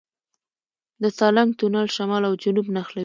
[1.01, 2.99] د سالنګ تونل شمال او جنوب نښلوي